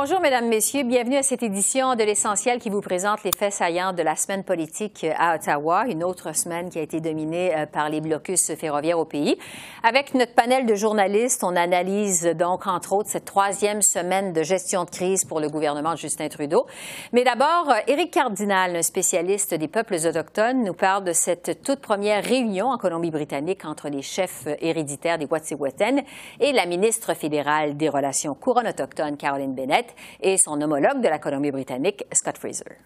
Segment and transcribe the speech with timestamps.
[0.00, 0.84] Bonjour, Mesdames, Messieurs.
[0.84, 4.44] Bienvenue à cette édition de l'Essentiel qui vous présente les faits saillants de la semaine
[4.44, 9.00] politique à Ottawa, une autre semaine qui a été dominée euh, par les blocus ferroviaires
[9.00, 9.36] au pays.
[9.82, 14.84] Avec notre panel de journalistes, on analyse donc, entre autres, cette troisième semaine de gestion
[14.84, 16.66] de crise pour le gouvernement de Justin Trudeau.
[17.12, 21.80] Mais d'abord, euh, Éric Cardinal, un spécialiste des peuples autochtones, nous parle de cette toute
[21.80, 26.04] première réunion en Colombie-Britannique entre les chefs héréditaires des Wet'suwet'en
[26.38, 29.87] et la ministre fédérale des Relations couronnes autochtones, Caroline Bennett
[30.20, 32.78] et son homologue de la Colombie-Britannique, Scott Fraser.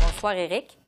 [0.00, 0.78] Bonsoir, Eric.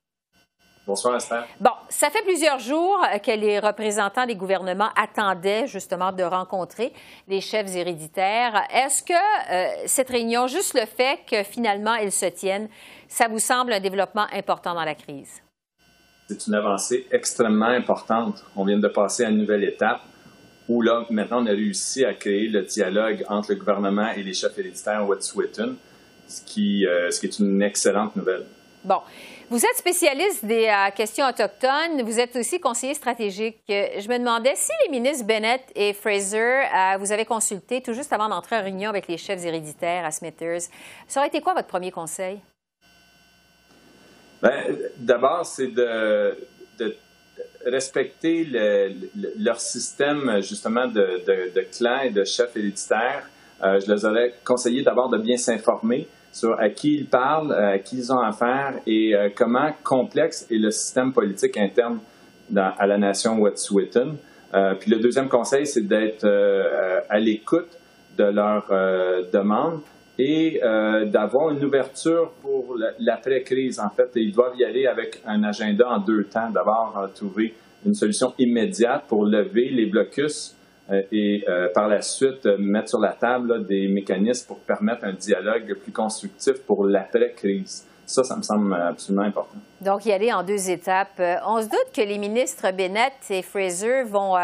[0.87, 1.45] Bonsoir, Esther.
[1.61, 6.93] Bon, ça fait plusieurs jours que les représentants des gouvernements attendaient justement de rencontrer
[7.27, 8.63] les chefs héréditaires.
[8.73, 12.68] Est-ce que euh, cette réunion, juste le fait que finalement elle se tienne,
[13.09, 15.43] ça vous semble un développement important dans la crise?
[16.29, 18.45] C'est une avancée extrêmement importante.
[18.55, 20.02] On vient de passer à une nouvelle étape
[20.68, 24.34] où là, maintenant, on a réussi à créer le dialogue entre le gouvernement et les
[24.34, 25.74] chefs héréditaires Wet'suwet'en,
[26.28, 28.46] ce qui, euh, ce qui est une excellente nouvelle.
[28.84, 29.00] Bon.
[29.48, 32.02] Vous êtes spécialiste des euh, questions autochtones.
[32.02, 33.60] Vous êtes aussi conseiller stratégique.
[33.68, 38.12] Je me demandais si les ministres Bennett et Fraser, euh, vous avez consulté tout juste
[38.12, 40.62] avant d'entrer en réunion avec les chefs héréditaires à Smithers.
[41.06, 42.40] Ça aurait été quoi votre premier conseil?
[44.42, 44.64] Bien,
[44.96, 46.37] D'abord, c'est de
[47.66, 53.28] respecter le, le, leur système justement de, de, clans et de chefs héréditaires.
[53.62, 57.78] Euh, je les aurais conseillé d'abord de bien s'informer sur à qui ils parlent, à
[57.78, 61.98] qui ils ont affaire et euh, comment complexe est le système politique interne
[62.54, 64.16] à la nation Wet'suwet'en.
[64.54, 67.69] Euh, puis le deuxième conseil, c'est d'être euh, à l'écoute
[68.16, 69.81] de leurs euh, demandes
[70.19, 73.78] et euh, d'avoir une ouverture pour l'après-crise.
[73.81, 76.50] En fait, ils doivent y aller avec un agenda en deux temps.
[76.50, 77.54] D'abord, euh, trouver
[77.84, 80.56] une solution immédiate pour lever les blocus
[80.91, 81.44] euh, et
[81.75, 86.62] par la suite mettre sur la table des mécanismes pour permettre un dialogue plus constructif
[86.66, 87.87] pour l'après-crise.
[88.06, 89.59] Ça, ça me semble absolument important.
[89.81, 91.21] Donc, y aller en deux étapes.
[91.44, 94.37] On se doute que les ministres Bennett et Fraser vont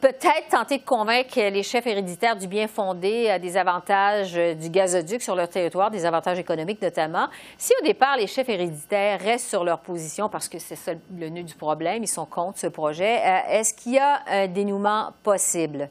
[0.00, 5.22] peut-être tenter de convaincre les chefs héréditaires du bien fondé euh, des avantages du gazoduc
[5.22, 7.28] sur leur territoire, des avantages économiques notamment.
[7.56, 11.42] Si au départ, les chefs héréditaires restent sur leur position parce que c'est le nœud
[11.42, 15.88] du problème, ils sont contre ce projet, euh, est-ce qu'il y a un dénouement possible?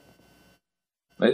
[1.20, 1.26] Je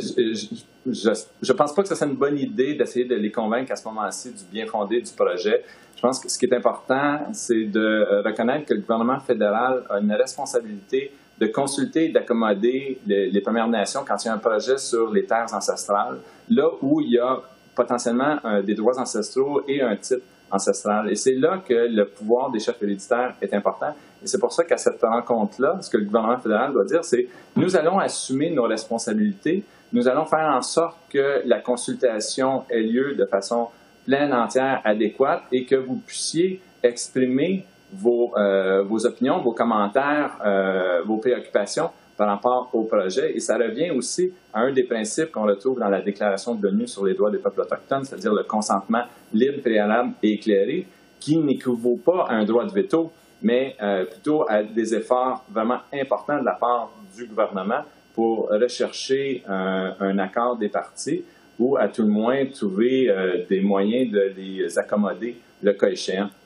[0.85, 3.87] ne pense pas que ce soit une bonne idée d'essayer de les convaincre à ce
[3.87, 5.63] moment-ci du bien fondé du projet.
[5.95, 9.99] Je pense que ce qui est important, c'est de reconnaître que le gouvernement fédéral a
[9.99, 14.77] une responsabilité de consulter et d'accommoder les, Premières Nations quand il y a un projet
[14.77, 16.19] sur les terres ancestrales,
[16.49, 17.41] là où il y a
[17.73, 20.21] potentiellement un, des droits ancestraux et un titre
[20.51, 21.09] ancestral.
[21.09, 23.95] Et c'est là que le pouvoir des chefs héréditaires est important.
[24.23, 27.27] Et c'est pour ça qu'à cette rencontre-là, ce que le gouvernement fédéral doit dire, c'est
[27.55, 29.63] nous allons assumer nos responsabilités,
[29.93, 33.69] nous allons faire en sorte que la consultation ait lieu de façon
[34.05, 41.01] pleine, entière, adéquate et que vous puissiez exprimer vos, euh, vos opinions, vos commentaires, euh,
[41.05, 43.35] vos préoccupations par rapport au projet.
[43.35, 46.87] Et ça revient aussi à un des principes qu'on retrouve dans la Déclaration de l'ONU
[46.87, 49.03] sur les droits des peuples autochtones, c'est-à-dire le consentement
[49.33, 50.87] libre, préalable et éclairé,
[51.19, 55.79] qui n'équivaut pas à un droit de veto, mais euh, plutôt à des efforts vraiment
[55.93, 57.81] importants de la part du gouvernement
[58.13, 61.23] pour rechercher un, un accord des partis
[61.61, 65.77] ou à tout le moins trouver euh, des moyens de les accommoder le.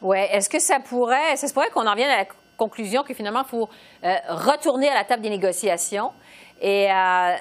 [0.02, 0.18] Oui.
[0.32, 2.26] Est-ce que ça pourrait, ça se pourrait qu'on en vienne à la
[2.58, 3.70] conclusion que finalement, il faut
[4.04, 6.12] euh, retourner à la table des négociations
[6.62, 7.36] et euh,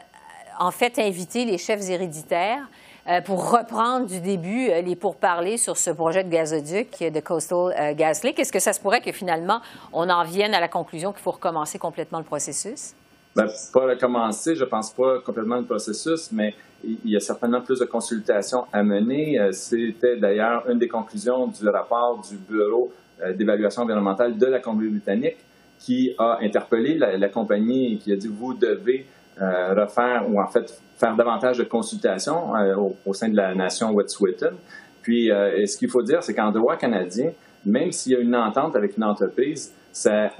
[0.58, 2.68] en fait inviter les chefs héréditaires
[3.08, 8.38] euh, pour reprendre du début les pourparlers sur ce projet de gazoduc de Coastal GasLink.
[8.38, 9.60] Est-ce que ça se pourrait que finalement,
[9.92, 12.94] on en vienne à la conclusion qu'il faut recommencer complètement le processus?
[13.36, 16.54] Ben, pas recommencer, je pense pas complètement le processus, mais
[16.84, 19.38] il y a certainement plus de consultations à mener.
[19.50, 22.92] C'était d'ailleurs une des conclusions du rapport du Bureau
[23.36, 25.38] d'évaluation environnementale de la Colombie-Britannique
[25.78, 29.06] qui a interpellé la, compagnie et qui a dit vous devez
[29.40, 33.92] euh, refaire ou en fait faire davantage de consultations euh, au, sein de la nation
[33.92, 34.54] Wet'suwet'en.
[35.02, 37.32] Puis euh, ce qu'il faut dire, c'est qu'en droit canadien,
[37.66, 40.30] même s'il y a une entente avec une entreprise, ça,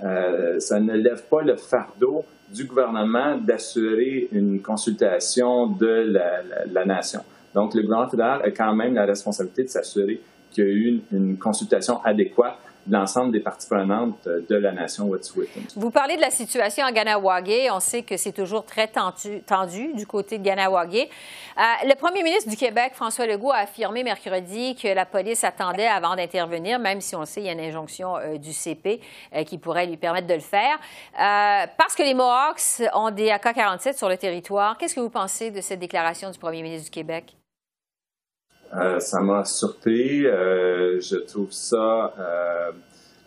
[0.59, 6.85] ça ne lève pas le fardeau du gouvernement d'assurer une consultation de la, la, la,
[6.85, 7.21] nation.
[7.55, 10.21] Donc, le gouvernement fédéral a quand même la responsabilité de s'assurer
[10.51, 15.61] qu'il y a eu une consultation adéquate l'ensemble des parties prenantes de la nation Wet'suwet'en.
[15.77, 17.71] Vous parlez de la situation à Ganawagé.
[17.71, 21.09] On sait que c'est toujours très tendu, tendu du côté de Ganawagé.
[21.57, 25.87] Euh, le premier ministre du Québec, François Legault, a affirmé mercredi que la police attendait
[25.87, 29.01] avant d'intervenir, même si on sait, il y a une injonction euh, du CP
[29.35, 30.79] euh, qui pourrait lui permettre de le faire.
[31.77, 35.61] parce que les Mohawks ont des AK-47 sur le territoire, qu'est-ce que vous pensez de
[35.61, 37.37] cette déclaration du premier ministre du Québec?
[38.77, 40.27] Euh, ça m'a surpris.
[40.27, 42.73] Euh, je trouve ça euh,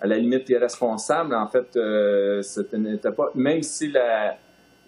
[0.02, 1.34] à la limite irresponsable.
[1.36, 3.32] En fait, ce n'était pas.
[3.36, 3.92] Même si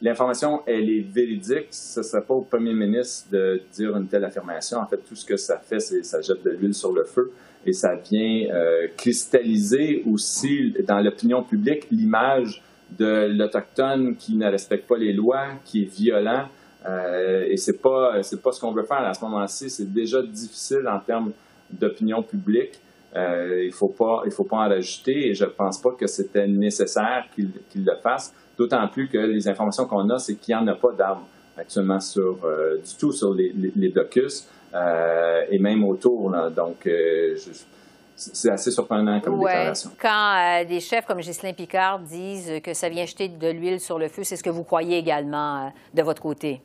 [0.02, 4.26] l'information elle est véridique, ce ne serait pas au premier ministre de dire une telle
[4.26, 4.80] affirmation.
[4.80, 7.32] En fait, tout ce que ça fait, c'est ça jette de l'huile sur le feu
[7.66, 8.48] et ça vient
[8.96, 12.64] cristalliser aussi dans l'opinion publique l'image
[12.98, 16.48] de l'Autochtone qui ne respecte pas les lois, qui est violent,
[16.86, 19.70] euh, et c'est pas c'est pas ce qu'on veut faire à ce moment-ci.
[19.70, 21.32] C'est déjà difficile en termes
[21.70, 22.80] d'opinion publique.
[23.16, 26.48] Euh, il faut pas il faut pas en rajouter et je pense pas que c'était
[26.48, 28.34] nécessaire qu'il le fasse.
[28.58, 31.24] D'autant plus que les informations qu'on a, c'est qu'il n'y en a pas d'armes
[31.58, 36.32] actuellement sur euh, du tout sur les, les, blocus et même autour.
[36.56, 36.88] Donc
[38.16, 39.92] c'est assez surprenant comme déclaration.
[40.00, 44.08] Quand des chefs comme Ghislain Picard disent que ça vient jeter de l'huile sur le
[44.08, 46.62] feu, c'est ce que vous croyez également de votre côté?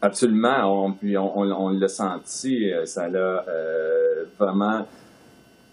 [0.00, 0.84] Absolument.
[0.84, 4.86] On, puis on, l'a senti, euh, ça l'a euh, vraiment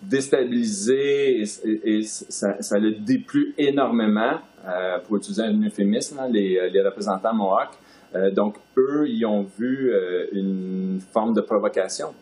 [0.02, 7.70] déstabilisé et, ça, l'a déplu énormément, euh, pour utiliser un euphémisme, les, représentants Mohawk.
[8.34, 9.92] donc, eux, ils ont vu
[10.32, 12.14] une forme de provocation.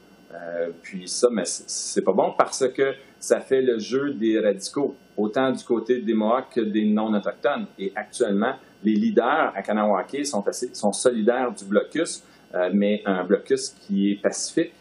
[0.81, 5.51] puis ça, mais c'est pas bon parce que ça fait le jeu des radicaux, autant
[5.51, 7.65] du côté des Mohawks que des non-autochtones.
[7.77, 10.43] Et actuellement, les leaders à Kanawake sont,
[10.73, 14.73] sont solidaires du blocus, euh, mais un blocus qui est pacifique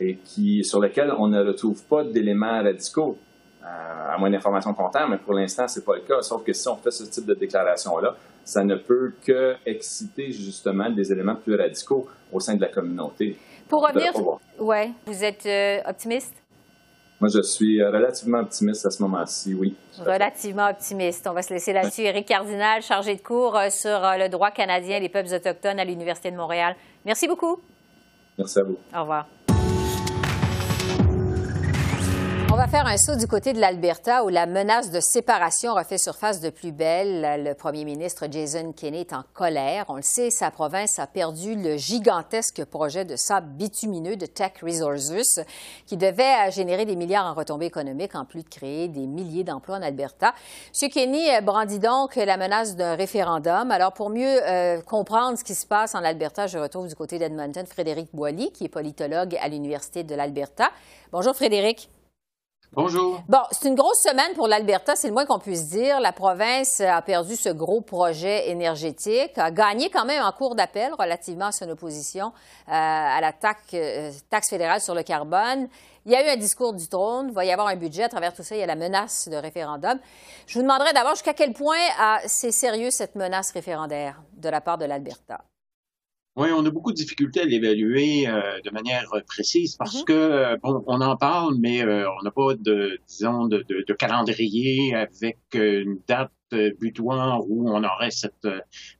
[0.00, 3.18] et qui, sur lequel on ne retrouve pas d'éléments radicaux,
[3.62, 6.22] euh, à moins d'informations comptables, mais pour l'instant, ce n'est pas le cas.
[6.22, 10.90] Sauf que si on fait ce type de déclaration-là, ça ne peut que exciter justement
[10.90, 13.36] des éléments plus radicaux au sein de la communauté.
[13.68, 14.12] Pour revenir,
[14.58, 16.41] ouais, vous êtes euh, optimiste?
[17.22, 19.76] Moi, je suis relativement optimiste à ce moment-ci, oui.
[19.96, 21.24] Relativement optimiste.
[21.30, 22.00] On va se laisser là-dessus.
[22.00, 25.78] Éric Cardinal, chargé de cours euh, sur euh, le droit canadien et les peuples autochtones
[25.78, 26.74] à l'Université de Montréal.
[27.04, 27.60] Merci beaucoup.
[28.36, 28.76] Merci à vous.
[28.92, 29.28] Au revoir.
[32.62, 36.38] Va faire un saut du côté de l'Alberta où la menace de séparation refait surface
[36.38, 37.42] de plus belle.
[37.42, 39.86] Le premier ministre Jason Kenney est en colère.
[39.88, 44.52] On le sait, sa province a perdu le gigantesque projet de sable bitumineux de Tech
[44.62, 45.40] Resources
[45.86, 49.78] qui devait générer des milliards en retombées économiques en plus de créer des milliers d'emplois
[49.78, 50.32] en Alberta.
[50.80, 50.88] M.
[50.88, 53.72] Kenney brandit donc la menace d'un référendum.
[53.72, 57.18] Alors, pour mieux euh, comprendre ce qui se passe en Alberta, je retrouve du côté
[57.18, 60.70] d'Edmonton Frédéric Boilly, qui est politologue à l'Université de l'Alberta.
[61.10, 61.90] Bonjour Frédéric.
[62.74, 63.20] Bonjour.
[63.28, 66.00] Bon, c'est une grosse semaine pour l'Alberta, c'est le moins qu'on puisse dire.
[66.00, 70.94] La province a perdu ce gros projet énergétique, a gagné quand même en cours d'appel
[70.98, 75.68] relativement à son opposition euh, à la taxe, euh, taxe fédérale sur le carbone.
[76.06, 78.04] Il y a eu un discours du trône, il va y avoir un budget.
[78.04, 79.98] À travers tout ça, il y a la menace de référendum.
[80.46, 81.76] Je vous demanderai d'abord jusqu'à quel point
[82.24, 85.44] c'est sérieux cette menace référendaire de la part de l'Alberta?
[86.34, 90.04] Oui, on a beaucoup de difficultés à l'évaluer euh, de manière précise parce mm-hmm.
[90.04, 93.84] que euh, bon, on en parle, mais euh, on n'a pas de disons de, de,
[93.86, 96.32] de, calendrier avec une date
[96.80, 98.46] butoir où on aurait cette,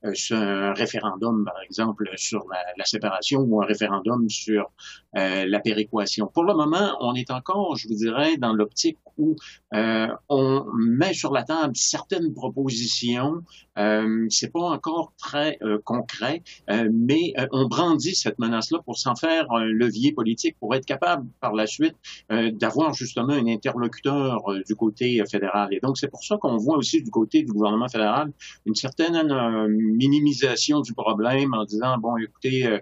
[0.03, 4.71] un référendum, par exemple, sur la, séparation ou un référendum sur
[5.15, 6.27] la péréquation.
[6.27, 9.37] Pour le moment, on est encore, je vous dirais, dans l'optique où
[9.75, 13.43] euh, on met sur la table certaines propositions.
[13.79, 19.15] Euh, c'est pas encore très euh, concret, euh, mais on brandit cette menace-là pour s'en
[19.15, 21.95] faire un levier politique, pour être capable par la suite
[22.31, 25.69] d'avoir justement un interlocuteur du côté fédéral.
[25.73, 28.33] Et donc c'est pour ça qu'on voit aussi du côté du gouvernement fédéral
[28.67, 29.23] une certaine
[29.69, 32.79] minimisation du problème en disant bon, écoutez.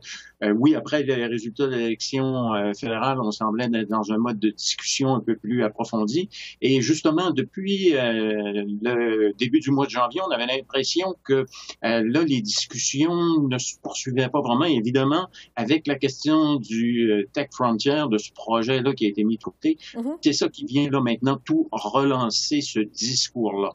[0.56, 5.14] oui, après les résultats de l'élection fédérale, on semblait être dans un mode de discussion
[5.14, 6.28] un peu plus approfondi.
[6.60, 11.44] Et justement, depuis euh, le début du mois de janvier, on avait l'impression que euh,
[11.82, 14.64] là, les discussions ne se poursuivaient pas vraiment.
[14.64, 19.36] Évidemment, avec la question du euh, Tech Frontier, de ce projet-là qui a été mis
[19.36, 20.18] de côté, mm-hmm.
[20.22, 23.74] c'est ça qui vient là maintenant tout relancer ce discours-là.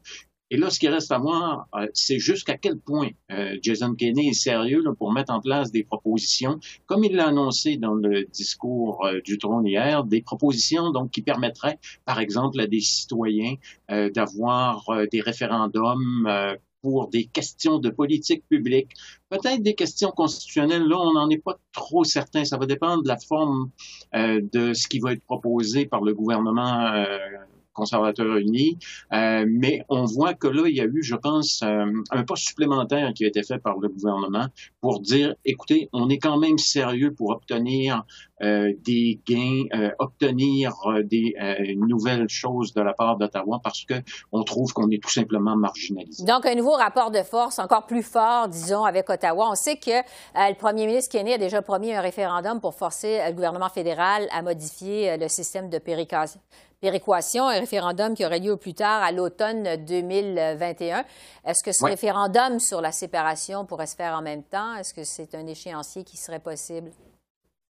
[0.52, 4.28] Et là, ce qui reste à voir, euh, c'est jusqu'à quel point euh, Jason Kenney
[4.28, 9.06] est sérieux pour mettre en place des propositions, comme il l'a annoncé dans le discours
[9.06, 13.56] euh, du trône hier, des propositions donc qui permettraient, par exemple, à des citoyens
[13.90, 16.28] d'avoir des référendums
[16.86, 18.92] pour des questions de politique publique,
[19.30, 20.84] peut-être des questions constitutionnelles.
[20.84, 22.46] Là, on n'en est pas trop certain.
[22.46, 23.72] Ça va dépendre de la forme
[24.14, 27.18] euh, de ce qui va être proposé par le gouvernement euh,
[27.75, 28.79] conservateurs unis.
[29.13, 32.36] Euh, mais on voit que là, il y a eu, je pense, euh, un pas
[32.36, 34.48] supplémentaire qui a été fait par le gouvernement
[34.82, 38.03] pour dire, écoutez, on est quand même sérieux pour obtenir
[38.41, 39.63] euh, des gains,
[40.00, 41.36] obtenir des
[41.77, 43.96] nouvelles choses de la part d'Ottawa parce que
[44.32, 46.24] on trouve qu'on est tout simplement marginalisé.
[46.25, 49.50] Donc, un nouveau rapport de force encore plus fort, disons, avec Ottawa.
[49.51, 50.01] On sait que
[50.36, 54.41] le premier ministre Kenney a déjà promis un référendum pour forcer le gouvernement fédéral à
[54.41, 56.39] modifier le système de péréquation
[56.86, 61.04] péréquation, un référendum qui aurait lieu au plus tard à l'automne 2021.
[61.46, 64.75] Est-ce que ce référendum sur la séparation pourrait se faire en même temps?
[64.75, 66.92] Est-ce que c'est un échéancier qui serait possible?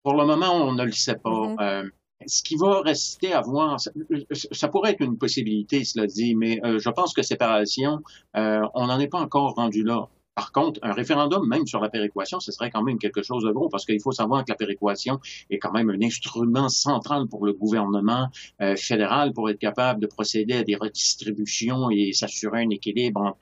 [0.02, 1.30] Pour le moment, on ne le sait pas.
[1.30, 1.62] Mm-hmm.
[1.62, 1.88] Euh,
[2.26, 6.78] ce qui va rester à voir, ça, pourrait être une possibilité, cela dit, mais euh,
[6.78, 8.00] je pense que séparation,
[8.36, 10.08] euh, on n'en est pas encore rendu là.
[10.34, 13.52] Par contre, un référendum, même sur la péréquation, ce serait quand même quelque chose de
[13.52, 17.46] gros, parce qu'il faut savoir que la péréquation est quand même un instrument central pour
[17.46, 18.28] le gouvernement
[18.60, 23.36] euh, fédéral pour être capable de procéder à des redistributions et s'assurer un équilibre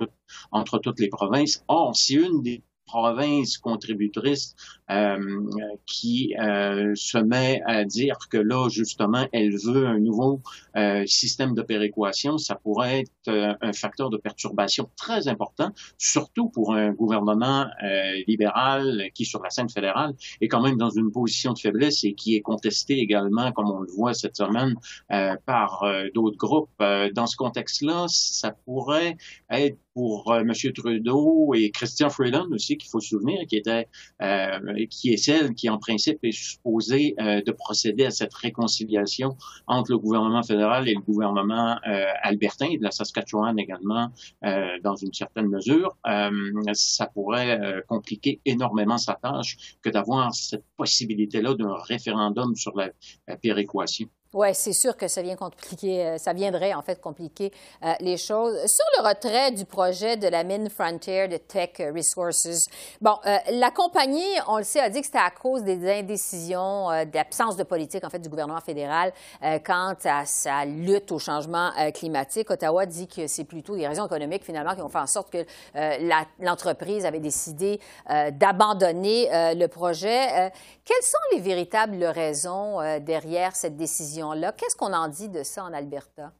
[0.50, 1.64] entre, toutes les provinces.
[1.68, 4.54] Or, si une des provinces contributrices
[5.86, 10.40] qui euh, se met à dire que là, justement, elle veut un nouveau
[10.76, 16.74] euh, système de péréquation, ça pourrait être un facteur de perturbation très important, surtout pour
[16.74, 17.66] un gouvernement
[18.26, 22.14] libéral qui, sur la scène fédérale, est quand même dans une position de faiblesse et
[22.14, 24.74] qui est contesté également, comme on le voit cette semaine,
[25.46, 25.84] par
[26.14, 26.70] d'autres groupes.
[27.14, 29.16] dans ce contexte-là, ça pourrait
[29.50, 30.52] être pour M.
[30.74, 33.88] Trudeau et Christian Freeland aussi, qu'il faut se souvenir, qui était
[34.88, 39.36] qui est celle qui, en principe, est supposée euh, de procéder à cette réconciliation
[39.66, 44.08] entre le gouvernement fédéral et le gouvernement euh, albertain, et de la Saskatchewan également,
[44.44, 45.96] euh, dans une certaine mesure,
[46.72, 52.90] ça pourrait compliquer énormément sa tâche que d'avoir cette possibilité-là d'un référendum sur la
[53.36, 54.08] péréquation.
[54.34, 57.52] Oui, c'est sûr que ça vient compliquer, euh, ça viendrait en fait compliquer
[57.84, 58.54] euh, les choses.
[58.64, 62.66] Sur le retrait du projet de la mine Frontier de Tech Resources,
[63.02, 66.88] bon, euh, la compagnie, on le sait, a dit que c'était à cause des indécisions,
[67.12, 69.12] d'absence de politique en fait du gouvernement fédéral
[69.64, 72.50] quant à sa lutte au changement climatique.
[72.50, 75.44] Ottawa dit que c'est plutôt des raisons économiques finalement qui ont fait en sorte que
[76.38, 80.50] l'entreprise avait décidé d'abandonner le projet.
[80.84, 84.21] quelles sont les véritables raisons derrière cette décision?
[84.56, 86.32] Qu'est-ce qu'on en dit de ça en Alberta?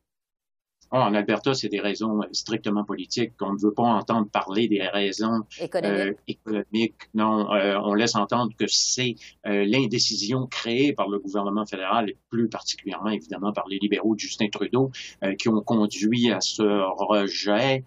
[0.95, 3.33] Ah, en Alberta, c'est des raisons strictement politiques.
[3.41, 5.41] On ne veut pas entendre parler des raisons
[5.75, 7.09] euh, économiques?
[7.15, 9.15] Non, euh, on laisse entendre que c'est
[9.47, 14.21] euh, l'indécision créée par le gouvernement fédéral et plus particulièrement, évidemment, par les libéraux de
[14.21, 14.91] Justin Trudeau
[15.39, 17.85] qui ont conduit à ce rejet.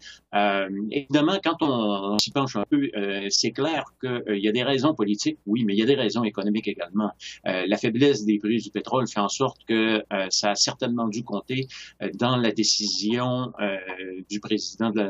[0.91, 2.89] Évidemment, quand on, s'y penche un peu,
[3.29, 6.23] c'est clair qu'il y a des raisons politiques, oui, mais il y a des raisons
[6.23, 7.11] économiques également.
[7.43, 11.67] la faiblesse des prix du pétrole fait en sorte que ça a certainement dû compter
[12.15, 13.77] dans la décision euh,
[14.29, 15.09] du président de,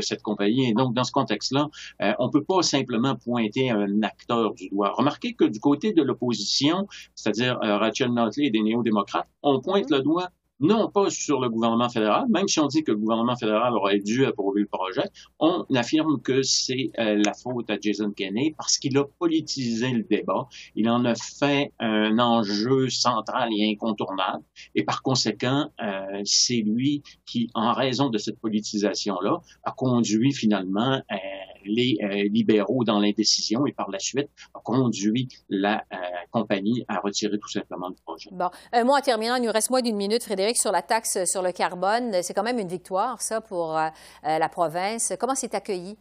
[0.00, 0.70] cette compagnie.
[0.70, 1.68] Et donc, dans ce contexte-là,
[2.02, 4.92] euh, on ne peut pas simplement pointer un acteur du doigt.
[4.96, 9.90] Remarquez que du côté de l'opposition, c'est-à-dire euh, Rachel Notley et des néo-démocrates, on pointe
[9.90, 9.96] mm-hmm.
[9.96, 10.28] le doigt
[10.60, 13.98] non pas sur le gouvernement fédéral, même si on dit que le gouvernement fédéral aurait
[13.98, 18.78] dû approuver le projet, on affirme que c'est euh, la faute à Jason Kenney parce
[18.78, 24.84] qu'il a politisé le débat, il en a fait un enjeu central et incontournable, et
[24.84, 31.16] par conséquent, euh, c'est lui qui, en raison de cette politisation-là, a conduit finalement euh,
[31.64, 31.96] les
[32.30, 35.84] libéraux dans l'indécision et par la suite a conduit la
[36.30, 38.30] compagnie à retirer tout simplement le projet.
[38.32, 41.24] Bon, un mot en terminant, il nous reste moins d'une minute, Frédéric sur la taxe
[41.24, 42.22] sur le carbone.
[42.22, 43.88] C'est quand même une victoire, ça, pour euh,
[44.26, 45.12] euh, la province.
[45.18, 45.96] Comment c'est accueilli?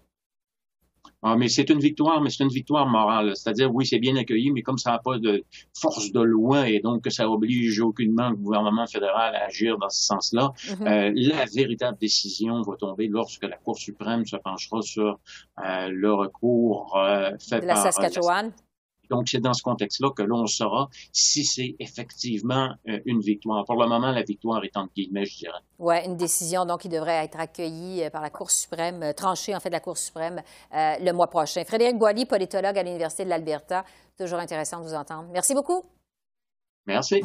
[1.22, 3.34] Ah, mais c'est une victoire, mais c'est une victoire morale.
[3.36, 5.44] C'est-à-dire, oui, c'est bien accueilli, mais comme ça n'a pas de
[5.78, 9.90] force de loi et donc que ça oblige aucunement le gouvernement fédéral à agir dans
[9.90, 10.88] ce sens-là, mm-hmm.
[10.88, 15.20] euh, la véritable décision va tomber lorsque la Cour suprême se penchera sur
[15.58, 16.98] le recours
[17.40, 18.52] fait de la Saskatchewan.
[19.10, 23.66] Donc, c'est dans ce contexte-là que l'on saura si c'est effectivement euh, une victoire.
[23.66, 25.60] Pour le moment, la victoire est entre guillemets, je dirais.
[25.80, 29.56] Oui, une décision donc qui devrait être accueillie euh, par la Cour suprême, euh, tranchée
[29.56, 31.64] en fait de la Cour suprême le mois prochain.
[31.66, 33.84] Frédéric Boily, politologue à l'Université de l'Alberta.
[34.18, 35.30] Toujours intéressant de vous entendre.
[35.32, 35.84] Merci beaucoup.
[36.86, 37.22] Merci.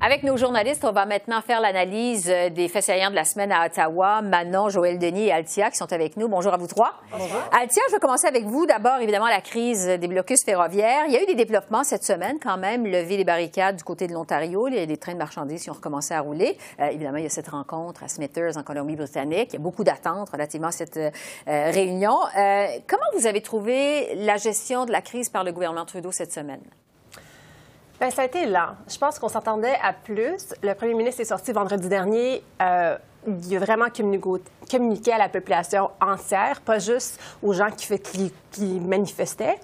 [0.00, 3.50] Avec nos journalistes, on va maintenant faire l'analyse euh, des faits saillants de la semaine
[3.50, 4.22] à Ottawa.
[4.22, 6.28] Manon, Joël Denis et Altia qui sont avec nous.
[6.28, 6.94] Bonjour à vous trois.
[7.10, 7.40] Bonjour.
[7.50, 8.64] Altia, je vais commencer avec vous.
[8.64, 11.06] D'abord, évidemment, la crise des blocus ferroviaires.
[11.08, 12.86] Il y a eu des développements cette semaine quand même.
[12.86, 14.68] Lever les barricades du côté de l'Ontario.
[14.68, 16.56] Les, les, trains de marchandises qui ont recommencé à rouler.
[16.78, 19.48] Euh, évidemment, il y a cette rencontre à Smithers en Colombie-Britannique.
[19.50, 21.10] Il y a beaucoup d'attentes relativement à cette euh,
[21.48, 22.16] réunion.
[22.36, 26.32] Euh, comment vous avez trouvé la gestion de la crise par le gouvernement Trudeau cette
[26.32, 26.62] semaine?
[28.00, 28.76] Bien, ça a été lent.
[28.88, 30.54] Je pense qu'on s'attendait à plus.
[30.62, 32.44] Le premier ministre est sorti vendredi dernier.
[32.62, 33.86] Euh, il a vraiment
[34.70, 39.58] communiqué à la population entière, pas juste aux gens qui, qui, manifestaient.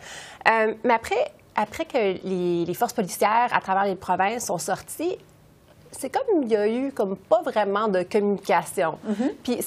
[0.49, 5.17] Euh, mais après, après que les, les, forces policières à travers les provinces sont sorties,
[5.97, 8.99] c'est comme il y a eu comme pas vraiment de communication.
[9.09, 9.31] Mm-hmm.
[9.43, 9.59] Puis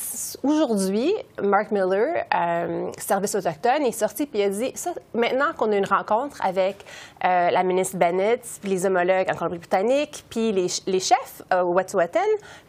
[0.44, 5.72] aujourd'hui, Mark Miller, euh, service autochtone, est sorti puis il a dit ça, maintenant qu'on
[5.72, 6.86] a une rencontre avec
[7.24, 11.74] euh, la ministre Bennett, puis les homologues en Colombie-Britannique, puis les, les, chefs euh, au
[11.74, 12.20] Wet'suwet'en,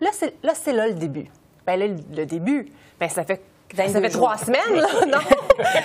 [0.00, 1.26] là c'est là c'est là le début.
[1.66, 3.42] Ben là le début, ben ça fait
[3.76, 5.18] ça fait trois semaines, là, non?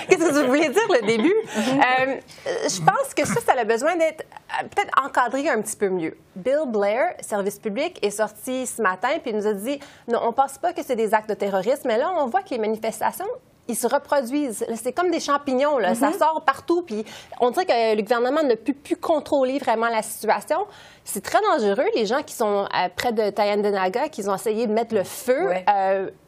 [0.08, 1.34] Qu'est-ce que vous voulez dire, le début?
[1.56, 5.88] Euh, je pense que ça, ça a besoin d'être euh, peut-être encadré un petit peu
[5.88, 6.16] mieux.
[6.36, 10.28] Bill Blair, service public, est sorti ce matin puis il nous a dit non, on
[10.28, 12.58] ne pense pas que c'est des actes de terrorisme, mais là, on voit que les
[12.58, 13.28] manifestations
[13.66, 14.62] ils se reproduisent.
[14.74, 15.94] C'est comme des champignons, là.
[15.94, 16.18] ça mm-hmm.
[16.18, 16.82] sort partout.
[16.82, 17.02] Puis
[17.40, 20.66] on dirait que le gouvernement ne peut plus contrôler vraiment la situation.
[21.02, 21.86] C'est très dangereux.
[21.94, 25.48] Les gens qui sont euh, près de Tayandenaga, qui ont essayé de mettre le feu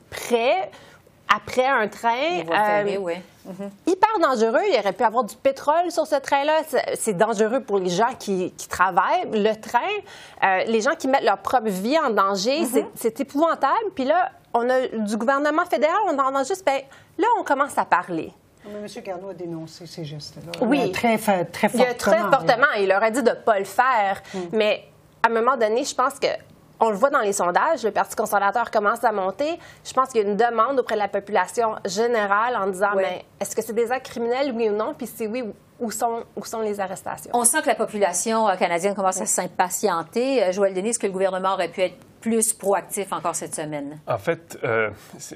[0.08, 0.70] près
[1.34, 2.42] après un train.
[2.50, 3.14] Euh, oui.
[3.44, 3.70] Mhm.
[3.86, 4.62] Hyper dangereux.
[4.72, 6.62] Il aurait pu avoir du pétrole sur ce train-là.
[6.94, 9.28] C'est dangereux pour les gens qui, travaillent.
[9.32, 9.78] Le train,
[10.44, 12.86] euh, les gens qui mettent leur propre vie en danger, mhm.
[12.94, 13.90] c'est épouvantable.
[13.94, 16.64] Puis là, on a du gouvernement fédéral, on en a juste.
[16.64, 16.80] Ben,
[17.18, 18.32] là, on commence à parler.
[18.64, 19.02] Mais M.
[19.04, 20.66] Garneau a dénoncé ces gestes-là.
[20.66, 20.90] Oui.
[20.90, 21.84] Très, très fortement.
[21.84, 22.72] Il a très fortement.
[22.80, 24.22] Il aurait dit de ne pas le faire.
[24.34, 24.38] Mm.
[24.52, 24.84] Mais
[25.22, 26.26] à un moment donné, je pense que
[26.80, 29.58] on le voit dans les sondages, le Parti conservateur commence à monter.
[29.84, 33.24] Je pense qu'il y a une demande auprès de la population générale en disant, mais
[33.40, 34.94] est-ce que c'est des actes criminels, oui ou non?
[34.94, 35.44] Puis si oui,
[35.78, 37.30] où sont, où sont les arrestations?
[37.34, 40.42] On sent que la population euh, canadienne commence à s'impatienter.
[40.42, 44.00] Euh, Joël Denis, est-ce que le gouvernement aurait pu être plus proactif encore cette semaine?
[44.08, 44.90] En fait, euh,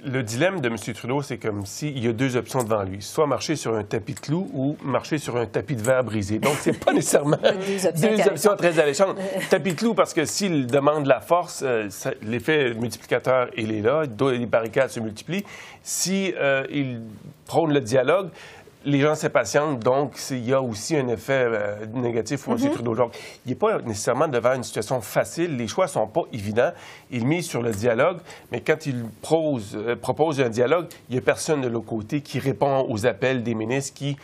[0.05, 0.77] le dilemme de M.
[0.77, 3.01] Trudeau, c'est comme s'il y a deux options devant lui.
[3.01, 6.41] Soit marcher sur un tapis de clous ou marcher sur un tapis de verre brisé.
[6.41, 9.17] Donc, c'est pas nécessairement deux options, très alléchantes.
[9.51, 11.89] tapis de clous, parce que s'il demande la force, euh,
[12.23, 14.03] l'effet multiplicateur, il est là.
[14.33, 15.45] Les barricades se multiplient.
[15.83, 17.03] Si euh, il
[17.47, 18.31] prône le dialogue,
[18.85, 22.59] les gens s'impatientent, donc il y a aussi un effet euh, négatif pour M.
[22.59, 22.71] Mm-hmm.
[22.73, 22.95] Trudeau.
[22.95, 25.57] Donc, il n'est pas nécessairement devant une situation facile.
[25.57, 26.73] Les choix ne sont pas évidents.
[27.11, 28.19] Il mise sur le dialogue,
[28.51, 32.39] mais quand il euh, propose un dialogue, il n'y a personne de l'autre côté qui
[32.39, 34.17] répond aux appels des ministres qui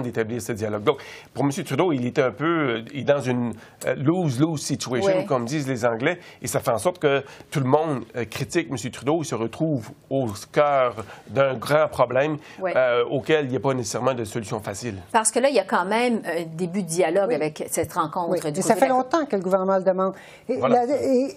[0.00, 0.82] d'établir ce dialogue.
[0.82, 1.50] Donc, pour M.
[1.50, 3.52] Trudeau, il est un peu il est dans une
[3.86, 7.66] euh, lose-lose situation, comme disent les Anglais, et ça fait en sorte que tout le
[7.66, 8.90] monde euh, critique M.
[8.90, 9.20] Trudeau.
[9.22, 10.96] Il se retrouve au cœur
[11.28, 14.96] d'un grand problème euh, auquel il n'y a pas nécessairement de solution facile.
[15.12, 18.50] Parce que là, il y a quand même un début de dialogue avec cette rencontre.
[18.50, 20.14] Du ça fait longtemps que le gouvernement le demande.
[20.48, 20.58] Et,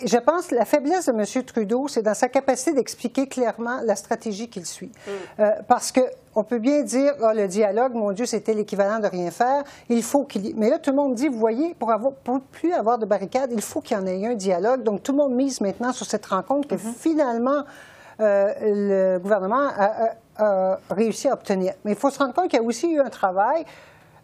[0.06, 1.44] je pense que la faiblesse de M.
[1.46, 4.92] Trudeau, c'est dans sa capacité d'expliquer clairement la stratégie qu'il suit.
[5.38, 5.44] Mm.
[5.68, 6.02] parce que
[6.38, 9.64] on peut bien dire, oh, le dialogue, mon Dieu, c'était l'équivalent de rien faire.
[9.90, 10.54] Il faut qu'il y...
[10.54, 13.52] Mais là, tout le monde dit, vous voyez, pour avoir, pour plus avoir de barricades,
[13.52, 14.84] il faut qu'il y en ait un dialogue.
[14.84, 16.94] Donc, tout le monde mise maintenant sur cette rencontre que mm-hmm.
[16.94, 17.64] finalement,
[18.20, 20.12] euh, le gouvernement a,
[20.90, 21.74] réussi à obtenir.
[21.84, 23.66] Mais il faut se rendre compte qu'il y a aussi eu un travail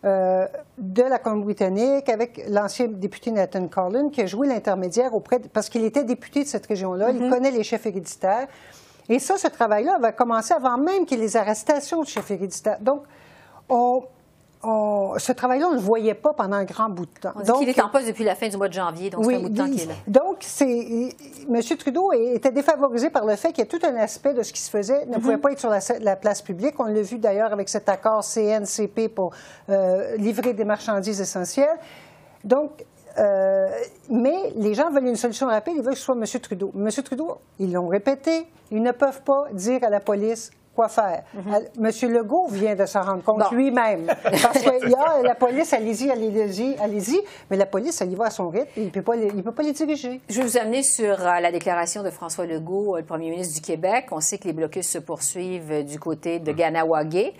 [0.05, 0.45] euh,
[0.77, 5.85] de la Colombie-Britannique avec l'ancien député Nathan Carlin qui a joué l'intermédiaire auprès parce qu'il
[5.85, 7.29] était député de cette région-là, il mm-hmm.
[7.29, 8.47] connaît les chefs héréditaires.
[9.07, 12.31] Et ça, ce travail-là va commencer avant même qu'il y ait les arrestations de chefs
[12.31, 12.79] héréditaires.
[12.81, 13.03] Donc,
[14.63, 17.33] ce travail-là, on ne le voyait pas pendant un grand bout de temps.
[17.45, 19.39] donc, il est en poste depuis la fin du mois de janvier, donc c'est un
[19.39, 19.93] bout de temps qu'il est là.
[20.07, 21.09] Donc, c'est,
[21.49, 21.61] M.
[21.77, 24.61] Trudeau était défavorisé par le fait qu'il y a tout un aspect de ce qui
[24.61, 25.41] se faisait ne pouvait mhm.
[25.41, 26.75] pas être sur la, place publique.
[26.79, 29.33] On l'a vu d'ailleurs avec cet accord CNCP pour
[29.69, 31.77] euh, livrer des marchandises essentielles.
[32.43, 32.85] Donc,
[33.17, 33.67] euh,
[34.09, 36.25] mais les gens veulent une solution rapide, ils veulent que ce soit M.
[36.41, 36.71] Trudeau.
[36.75, 36.89] M.
[36.89, 41.23] Trudeau, ils l'ont répété, ils ne peuvent pas dire à la police quoi faire.
[41.77, 44.05] Monsieur Legault vient de s'en rendre compte lui-même.
[44.23, 48.25] Parce qu'il y a la police, allez-y, allez-y, allez-y, mais la police, elle y va
[48.25, 50.19] à son rythme, il ne peut, pas les, peut pas les diriger.
[50.29, 53.55] Je vais vous amener sur euh, la déclaration de François Legault, euh, le premier ministre
[53.55, 54.07] du Québec.
[54.11, 57.33] On sait que les blocus se poursuivent euh, du côté de Ganawagé.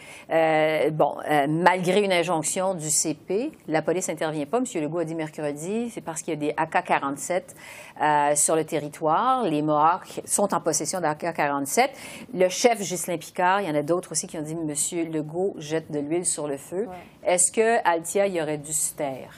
[0.91, 1.15] bon,
[1.50, 4.60] malgré une injonction du CP, la police n'intervient pas.
[4.60, 9.43] Monsieur Legault a dit mercredi, c'est parce qu'il y a des AK-47 sur le territoire.
[9.43, 11.89] Les Mohawks sont en possession d'AK-47.
[12.34, 15.56] Le chef Ghislain Picard, il y en a d'autres aussi qui ont dit Monsieur Legault
[15.58, 16.90] jette de l'huile sur le feu.
[17.26, 19.34] Est-ce que Altia y aurait dû se taire?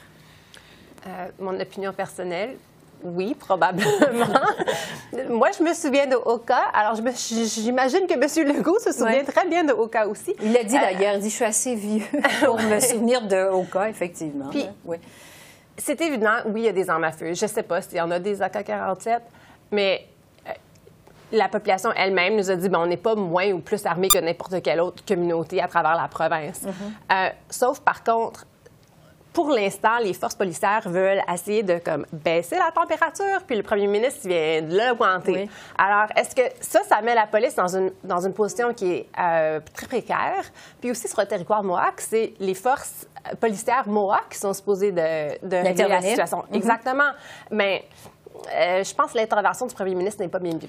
[1.06, 2.56] Euh, mon opinion personnelle,
[3.04, 3.86] oui, probablement.
[5.30, 6.58] Moi, je me souviens de Oka.
[6.72, 8.56] Alors, j'imagine que M.
[8.56, 10.34] Legault se souvient très bien de Oka aussi.
[10.42, 12.02] Il a dit d'ailleurs, il dit, je suis assez vieux
[12.44, 14.48] pour me souvenir de Oka, effectivement.
[14.50, 14.96] Puis, oui.
[15.76, 17.34] c'est évident, oui, il y a des armes à feu.
[17.34, 19.20] Je ne sais pas s'il y en a des AK-47,
[19.70, 20.15] mais euh,
[21.32, 24.18] la population elle-même nous a dit ben, on n'est pas moins ou plus armé que
[24.18, 26.62] n'importe quelle autre communauté à travers la province.
[26.62, 27.12] Mm-hmm.
[27.12, 28.46] Euh, sauf, par contre,
[29.36, 33.86] pour l'instant, les forces policières veulent essayer de comme, baisser la température, puis le premier
[33.86, 35.50] ministre vient de l'augmenter.
[35.76, 39.08] Alors, est-ce que ça, ça met la police dans une, dans une position qui est
[39.18, 40.42] euh, très précaire?
[40.80, 43.06] Puis aussi, sur le territoire Mohawk, c'est les forces
[43.38, 46.38] policières Mohawk qui sont supposées de, de régler la situation.
[46.38, 46.56] Mm-hmm.
[46.56, 47.10] Exactement.
[47.50, 47.84] Mais
[48.54, 50.68] euh, je pense que l'intervention du premier ministre n'est pas bienvenue.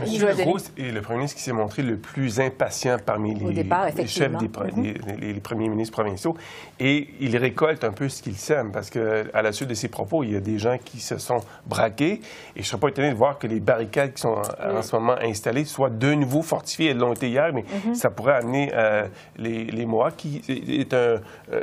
[0.00, 3.64] Monsieur Legault est le premier ministre qui s'est montré le plus impatient parmi les,
[4.06, 5.20] chefs des mm-hmm.
[5.20, 6.36] les, premiers ministres provinciaux.
[6.80, 10.24] Et il récolte un peu ce qu'il sème, parce qu'à la suite de ses propos,
[10.24, 12.14] il y a des gens qui se sont braqués.
[12.14, 12.20] Et
[12.56, 15.16] je ne serais pas étonné de voir que les barricades qui sont en, ce moment
[15.22, 16.90] installées soient de nouveau fortifiées.
[16.90, 17.94] Elles l'ont été hier, mais mm-hmm.
[17.94, 20.94] ça pourrait amener euh, les, les qui est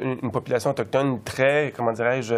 [0.01, 2.36] une population autochtone très, comment dirais-je,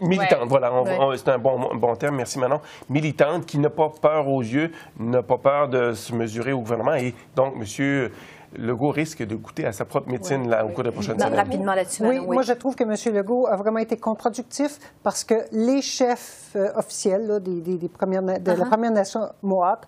[0.00, 0.48] militante.
[0.48, 0.72] Voilà,
[1.16, 5.22] c'est un bon bon terme, merci Manon, militante, qui n'a pas peur aux yeux, n'a
[5.22, 6.94] pas peur de se mesurer au gouvernement.
[6.94, 8.12] Et donc, Monsieur
[8.56, 11.34] Legault risque de goûter à sa propre médecine là, au cours des prochaines semaines.
[11.34, 12.04] Rapidement là-dessus.
[12.04, 13.14] Oui, moi je trouve que M.
[13.14, 18.56] Legault a vraiment été contre-productif parce que les chefs euh, officiels des, premières, de la
[18.56, 18.68] uh-huh.
[18.68, 19.84] Première Nation Mohawk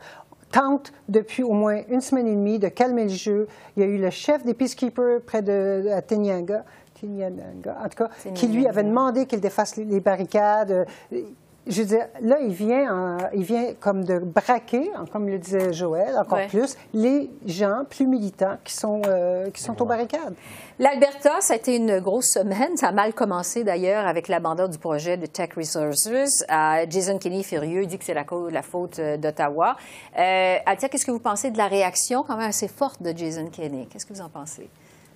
[0.52, 3.48] tentent depuis au moins une semaine et demie de calmer le jeu.
[3.76, 6.64] Il y a eu le chef des Peacekeepers près de à Tenyanga,
[7.04, 10.87] en tout cas, qui lui avait demandé qu'il défasse les barricades
[11.66, 16.16] je veux dire, là, il vient, il vient comme de braquer, comme le disait Joël,
[16.18, 20.35] encore plus, les gens plus militants qui sont, euh, qui sont aux barricades.
[20.79, 22.77] L'Alberta, ça a été une grosse semaine.
[22.77, 26.09] Ça a mal commencé d'ailleurs avec l'abandon du projet de Tech Resources.
[26.51, 29.77] Euh, Jason Kenney, furieux, dit que c'est la, la, faute euh, d'Ottawa.
[30.18, 33.46] Euh, Altia, qu'est-ce que vous pensez de la réaction quand même assez forte de Jason
[33.46, 33.87] Kenney?
[33.88, 34.68] Qu'est-ce que vous en pensez?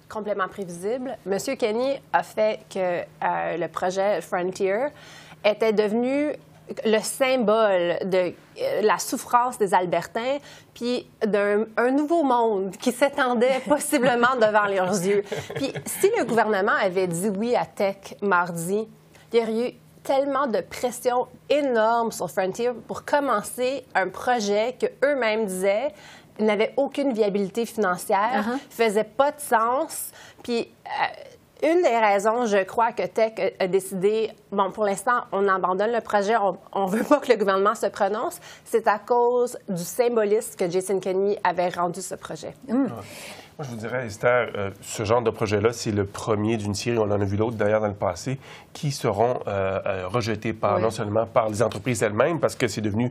[0.08, 1.16] Complètement prévisible.
[1.26, 4.86] Monsieur Kenney a fait que le projet Frontier
[5.46, 6.32] était devenu
[6.84, 10.38] le symbole de euh, la souffrance des Albertains,
[10.74, 15.22] puis d'un nouveau monde qui s'étendait possiblement devant leurs yeux.
[15.54, 18.88] Puis si le gouvernement avait dit oui à Tech mardi,
[19.32, 24.86] il y aurait eu tellement de pression énorme sur Frontier pour commencer un projet que
[25.04, 25.92] eux-mêmes disaient
[26.38, 28.58] n'avait aucune viabilité financière, uh-huh.
[28.70, 30.10] faisait pas de sens,
[30.42, 35.48] puis euh, une des raisons, je crois, que Tech a décidé, bon, pour l'instant, on
[35.48, 36.34] abandonne le projet,
[36.72, 40.70] on ne veut pas que le gouvernement se prononce, c'est à cause du symbolisme que
[40.70, 42.54] Jason Kenney avait rendu ce projet.
[43.58, 46.98] Moi, je vous dirais, Esther, euh, ce genre de projet-là, c'est le premier d'une série,
[46.98, 48.38] on en a vu d'autres d'ailleurs dans le passé,
[48.74, 52.82] qui seront euh, euh, rejetés par, non seulement par les entreprises elles-mêmes, parce que c'est
[52.82, 53.10] devenu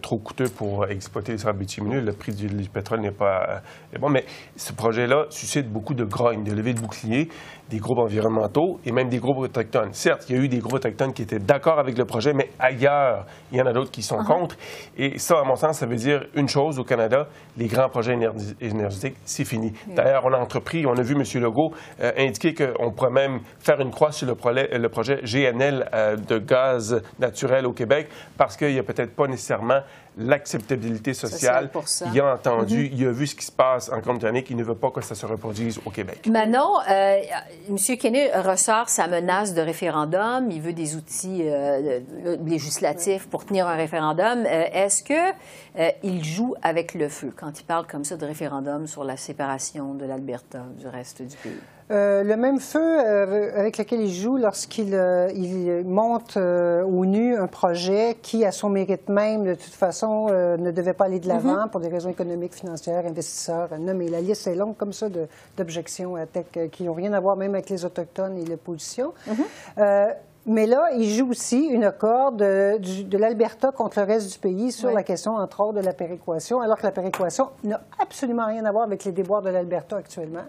[0.00, 3.60] trop coûteux pour exploiter les sables bitumineux, le prix du, pétrole n'est pas
[4.00, 4.24] bon, mais
[4.56, 7.28] ce projet-là suscite beaucoup de grogne, de levée de boucliers
[7.70, 9.92] des groupes environnementaux et même des groupes autochtones.
[9.92, 12.50] Certes, il y a eu des groupes autochtones qui étaient d'accord avec le projet, mais
[12.58, 14.26] ailleurs, il y en a d'autres qui sont uh-huh.
[14.26, 14.56] contre.
[14.98, 17.26] Et ça, à mon sens, ça veut dire une chose au Canada,
[17.56, 18.18] les grands projets
[18.60, 19.72] énergétiques, c'est fini.
[19.88, 21.42] D'ailleurs, on a entrepris, on a vu M.
[21.42, 25.88] Legault euh, indiquer qu'on pourrait même faire une croix sur le, projet, le projet GNL
[25.92, 29.80] euh, de gaz naturel au Québec parce qu'il n'y a peut-être pas nécessairement
[30.16, 31.70] l'acceptabilité sociale.
[32.12, 32.90] il a entendu, mhm.
[32.92, 35.14] il a vu ce qui se passe en Colombie-Britannique, il ne veut pas que ça
[35.14, 36.26] se reproduise au Québec.
[36.28, 37.20] Manon, euh,
[37.68, 37.96] M.
[37.98, 40.50] Kenney ressort sa menace de référendum.
[40.50, 42.00] Il veut des outils euh,
[42.44, 44.44] législatifs pour tenir un référendum.
[44.46, 49.04] Euh, est-ce qu'il joue avec le feu quand il parle comme ça de référendum sur
[49.04, 51.60] la séparation de l'Alberta du reste du pays?
[51.90, 57.36] Euh, le même feu euh, avec lequel il joue lorsqu'il euh, il monte au nu
[57.36, 61.28] un projet qui, à son mérite même, de toute façon, ne devait pas aller de
[61.28, 61.70] l'avant mm-hmm.
[61.70, 63.68] pour des raisons économiques, financières, investisseurs.
[63.78, 65.08] Non, mais la liste est longue comme ça
[65.56, 69.12] d'objections à tech qui n'ont rien à voir même avec les Autochtones et l'opposition.
[69.28, 70.14] Mm-hmm.
[70.46, 74.72] mais là, il joue aussi une corde de, de l'Alberta contre le reste du pays
[74.72, 78.64] sur la question, entre autres, de la péréquation, alors que la péréquation n'a absolument rien
[78.64, 80.44] à voir avec les déboires de l'Alberta actuellement.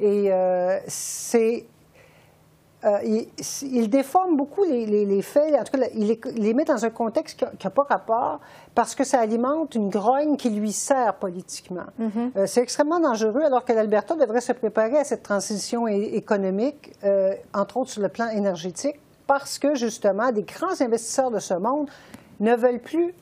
[0.00, 1.66] Et euh, c'est.
[2.84, 2.98] Euh,
[3.62, 7.66] il, déforme beaucoup les, faits, en tout cas, il les, met dans un contexte qui
[7.66, 8.40] n'a pas rapport
[8.74, 11.86] parce que ça alimente une grogne qui lui sert politiquement.
[11.98, 12.30] Mm-hmm.
[12.36, 16.92] Euh, c'est extrêmement dangereux alors que l'Alberta devrait se préparer à cette transition économique,
[17.54, 21.88] entre autres sur le plan énergétique, parce que justement, des grands investisseurs de ce monde
[22.40, 23.14] ne veulent plus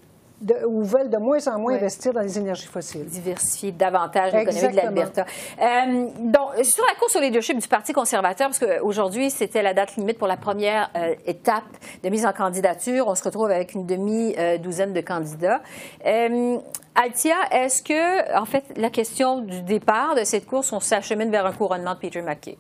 [0.66, 3.04] ou veulent de moins en moins investir dans les énergies fossiles.
[3.04, 5.24] Diversifier davantage l'économie de l'Alberta.
[5.60, 9.96] Euh, donc, sur la course au leadership du Parti conservateur, parce qu'aujourd'hui, c'était la date
[9.96, 11.64] limite pour la première euh, étape
[12.02, 13.06] de mise en candidature.
[13.08, 15.60] On se retrouve avec une demi-douzaine de candidats.
[16.04, 16.58] Euh,
[16.94, 21.46] Altia, est-ce que, en fait, la question du départ de cette course, on s'achemine vers
[21.46, 22.56] un couronnement de Peter McKay?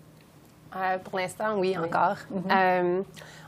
[1.04, 2.16] Pour l'instant, oui, encore.
[2.32, 3.04] Mm-hmm.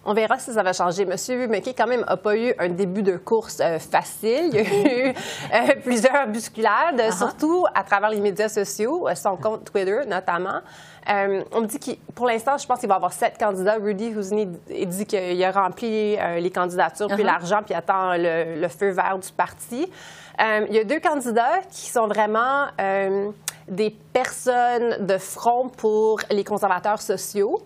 [0.09, 1.05] On verra si ça va changer.
[1.05, 4.51] Monsieur McKay, quand même, n'a pas eu un début de course euh, facile.
[4.53, 5.15] Il y a eu
[5.53, 7.19] euh, plusieurs bousculades, uh-huh.
[7.19, 10.61] surtout à travers les médias sociaux, euh, son compte Twitter notamment.
[11.09, 13.79] on me dit que pour l'instant, je pense qu'il va y avoir sept candidats.
[13.83, 17.27] Rudy Housney dit qu'il a rempli les candidatures, puis uh-huh.
[17.27, 19.91] l'argent, puis attend le, feu vert du parti.
[20.39, 22.67] il y a deux candidats qui sont vraiment
[23.69, 27.59] des personnes de front pour les conservateurs sociaux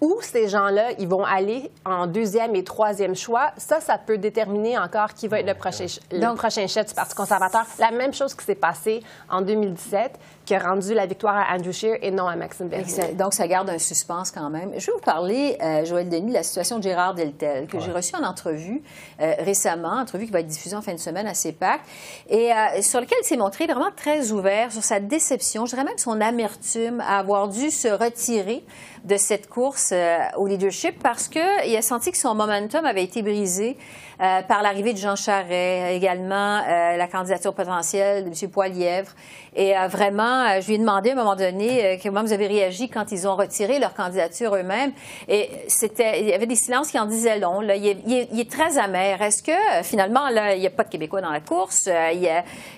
[0.00, 3.52] où ces gens-là, ils vont aller en deuxième et troisième choix.
[3.56, 7.14] Ça, ça peut déterminer encore qui va être le prochain, le prochain chef du Parti
[7.14, 7.66] conservateur.
[7.78, 10.18] La même chose qui s'est passée en 2017
[10.50, 13.12] qui a rendu la victoire à Andrew Scheer et non à Maxime Bernier.
[13.14, 14.72] Donc, ça garde un suspense quand même.
[14.76, 17.92] Je vais vous parler, euh, Joël Denis, de la situation de Gérard Deltel, que j'ai
[17.92, 18.82] reçu en entrevue
[19.20, 21.82] euh, récemment, entrevue qui va être diffusée en fin de semaine à CEPAC,
[22.28, 25.84] et euh, sur lequel il s'est montré vraiment très ouvert sur sa déception, je dirais
[25.84, 28.64] même son amertume à avoir dû se retirer
[29.04, 29.92] de cette course
[30.36, 33.76] au leadership parce qu'il a senti que son momentum avait été brisé
[34.18, 38.50] par l'arrivée de Jean Charest, également la candidature potentielle de M.
[38.50, 39.12] Poilièvre.
[39.56, 42.46] Et vraiment, euh, je lui ai demandé à un moment donné euh, comment vous avez
[42.46, 44.92] réagi quand ils ont retiré leur candidature eux-mêmes.
[45.28, 47.60] Et c'était, il y avait des silences qui en disaient long.
[47.60, 47.76] Là.
[47.76, 49.20] Il, est, très amer.
[49.20, 51.88] Est-ce que euh, finalement, là, il n'y a pas de Québécois dans la course?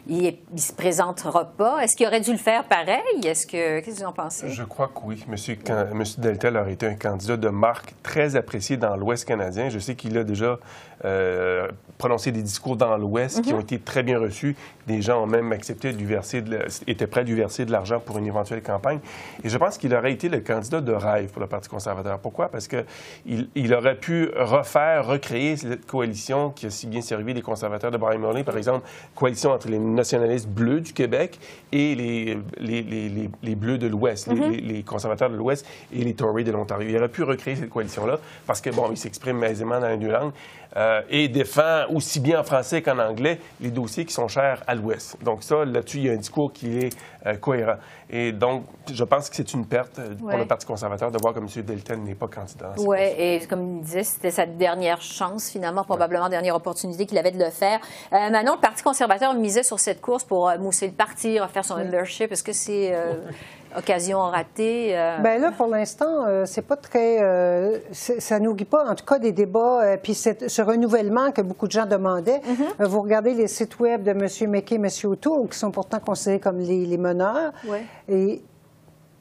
[0.08, 1.80] il, ne se présentera pas?
[1.80, 3.00] Est-ce qu'il aurait dû le faire pareil?
[3.24, 4.48] Est-ce que, qu'est-ce que vous en pensez?
[4.48, 5.24] Je crois que oui.
[5.28, 5.58] Monsieur,
[5.92, 9.68] Monsieur Deltel aurait été un candidat de marque très apprécié dans l'Ouest canadien.
[9.68, 10.58] Je sais qu'il a déjà
[11.98, 13.58] prononcé des discours dans l'Ouest qui mhm.
[13.58, 14.54] ont été très bien reçus.
[14.86, 17.72] Des gens ont même accepté de lui verser, de, étaient prêts à lui verser de
[17.72, 18.98] l'argent pour une éventuelle campagne.
[19.44, 22.18] Et je pense qu'il aurait été le candidat de rêve pour le Parti conservateur.
[22.18, 22.48] Pourquoi?
[22.48, 27.42] Parce qu'il il aurait pu refaire, recréer cette coalition qui a si bien servi les
[27.42, 31.38] conservateurs de Brian Mulroney, par exemple, coalition entre les nationalistes bleus du Québec
[31.72, 36.44] et les, les, les, les bleus de l'Ouest, les, conservateurs de l'Ouest et les Tories
[36.44, 36.88] de l'Ontario.
[36.88, 40.10] Il aurait pu recréer cette coalition-là parce que, bon, il s'exprime aisément dans les deux
[40.10, 40.32] langues
[40.76, 44.74] euh, et défend aussi bien en français qu'en anglais les dossiers qui sont chers à
[44.74, 45.22] l'Ouest.
[45.22, 47.76] Donc ça, là-dessus, il y a un discours qui est euh, cohérent.
[48.10, 51.32] Et donc, je pense que c'est une perte euh, pour le Parti conservateur de voir
[51.32, 51.46] que M.
[51.64, 52.74] Deltel n'est pas candidat.
[52.78, 57.30] Oui, et comme il disait, c'était sa dernière chance, finalement, probablement dernière opportunité qu'il avait
[57.30, 57.78] de le faire.
[58.12, 61.76] Euh, maintenant, le Parti conservateur misait sur cette course pour mousser le parti, refaire son
[61.76, 62.32] leadership.
[62.32, 62.92] Est-ce que c'est
[63.76, 64.88] occasion ratée?
[65.22, 67.82] Bien là, pour l'instant, c'est pas très...
[67.92, 69.96] ça nourrit pas, en tout cas, des débats.
[70.02, 72.40] puis ce renouvellement que beaucoup de gens demandaient.
[72.40, 72.86] Mm-hmm.
[72.86, 74.50] vous regardez les sites web de M.
[74.50, 74.88] McKay et M.
[75.04, 76.98] O'Toole, qui sont pourtant considérés comme les, les
[78.08, 78.42] et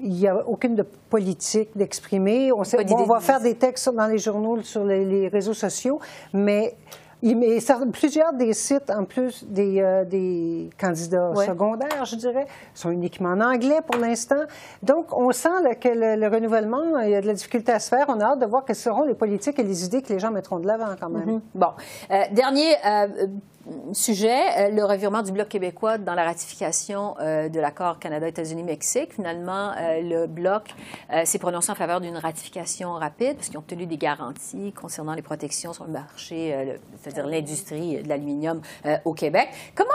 [0.03, 2.51] il n'y a aucune de politique d'exprimer.
[2.51, 5.99] On, on va faire des textes dans les journaux, sur les, réseaux sociaux,
[6.33, 6.75] mais
[7.21, 7.59] il met
[7.91, 13.79] plusieurs des sites, en plus des, euh, candidats secondaires, je dirais, sont uniquement en anglais
[13.85, 14.43] pour l'instant.
[14.81, 18.05] Donc, on sent que le, renouvellement, il y a de la difficulté à se faire.
[18.07, 20.31] On a hâte de voir quelles seront les politiques et les idées que les gens
[20.31, 21.37] mettront de l'avant quand même.
[21.37, 21.41] Mm-hmm.
[21.55, 21.71] Bon.
[22.11, 23.07] Euh, dernier euh,
[23.93, 29.13] sujet, euh, le revirement du Bloc québécois dans la ratification euh, de l'accord Canada-États-Unis-Mexique.
[29.13, 30.73] Finalement, euh, le Bloc
[31.25, 35.21] s'est prononcé en faveur d'une ratification rapide parce qu'ils ont obtenu des garanties concernant les
[35.21, 36.79] protections sur le marché,
[37.11, 38.61] c'est-à-dire l'industrie de l'aluminium
[39.05, 39.49] au Québec.
[39.75, 39.89] Comment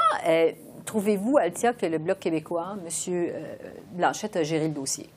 [0.84, 3.32] trouvez-vous, Altia, que le Bloc québécois, M.
[3.92, 5.08] Blanchette, a géré le dossier?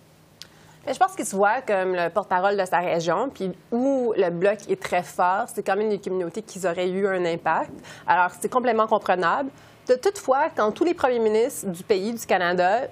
[0.88, 4.58] je pense qu'il se voit comme le porte-parole de sa région, puis où le bloc
[4.70, 7.72] est très fort, c'est quand même une communauté qui aurait eu un impact.
[8.08, 9.50] Alors, c'est complètement comprenable.
[9.88, 12.88] De toutefois, quand tous les premiers ministres du pays, du Canada,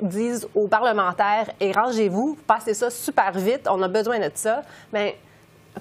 [0.00, 5.12] disent aux parlementaires rangez-vous, passez ça super vite, on a besoin de ça, bien,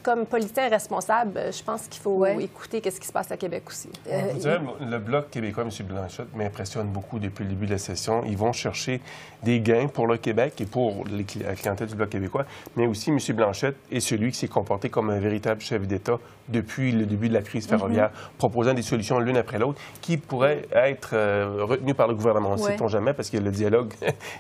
[0.04, 3.90] comme politicien responsable, je pense qu'il faut écouter ce qui se passe à Québec aussi.
[4.12, 5.86] Euh, le Bloc québécois, M.
[5.88, 8.24] Blanchette, m'impressionne beaucoup depuis le début de la session.
[8.26, 9.02] Ils vont chercher
[9.44, 13.18] des gains pour le Québec et pour la clientèle du Bloc québécois, mais aussi M.
[13.36, 16.18] Blanchette est celui qui s'est comporté comme un véritable chef d'État
[16.50, 18.38] depuis le début de la crise ferroviaire, mhm.
[18.38, 22.50] proposant des solutions l'une après l'autre qui pourraient être euh, retenues par le gouvernement.
[22.52, 23.94] On ne sait-on jamais, parce que le dialogue,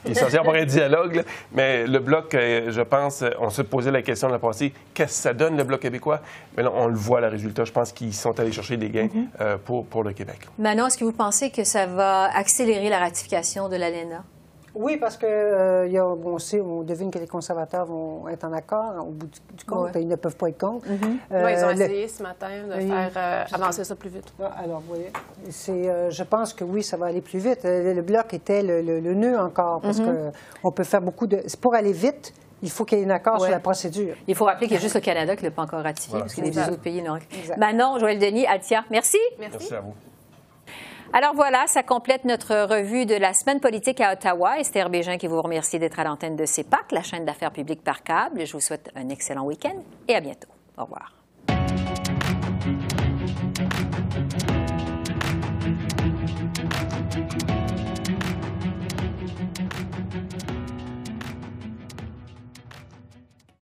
[0.05, 3.91] il est censé avoir un dialogue, mais le Bloc, euh, je pense, on se posait
[3.91, 6.21] la question de la passée, qu'est-ce que ça donne le Bloc québécois?
[6.55, 7.65] Mais là, on le voit, le résultat.
[7.65, 9.27] Je pense qu'ils sont allés chercher des gains mhm.
[9.41, 10.47] euh, pour, pour le Québec.
[10.57, 14.23] Maintenant, est-ce que vous pensez que ça va accélérer la ratification de l'ALENA?
[14.75, 18.43] Oui, parce que euh, y a, on sait, on devine que les conservateurs vont être
[18.43, 19.91] en accord au bout du, compte.
[19.95, 20.85] Ils ne peuvent pas être contre.
[20.87, 21.17] Mm-hmm.
[21.31, 24.33] Euh, ils ont essayé ce matin de faire avancer ça plus vite.
[24.57, 25.11] alors, vous voyez,
[25.47, 27.61] je pense que oui, ça va aller plus vite.
[27.63, 30.31] Le, bloc était le, nœud encore, parce mm-hmm.
[30.61, 31.41] qu'on peut faire beaucoup de...
[31.61, 34.15] Pour aller vite, il faut qu'il y ait un accord sur la procédure.
[34.27, 36.19] Il faut rappeler qu'il y a juste le Canada qui ne l'a pas encore ratifié,
[36.19, 37.19] parce que les deux autres pays l'ont.
[37.57, 39.17] Manon, Joël Denis, Altia, merci.
[39.39, 39.57] merci.
[39.59, 39.93] Merci à vous.
[41.13, 44.59] Alors voilà, ça complète notre revue de la semaine politique à Ottawa.
[44.59, 48.03] Esther Bégin qui vous remercie d'être à l'antenne de CEPAC, la chaîne d'affaires publiques par
[48.03, 48.45] câble.
[48.45, 50.49] Je vous souhaite un excellent week-end et à bientôt.
[50.77, 51.13] Au revoir.